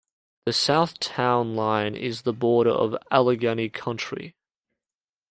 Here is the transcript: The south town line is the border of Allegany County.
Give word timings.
The 0.47 0.53
south 0.53 0.99
town 0.99 1.55
line 1.55 1.93
is 1.93 2.23
the 2.23 2.33
border 2.33 2.71
of 2.71 2.95
Allegany 3.11 3.69
County. 3.71 4.33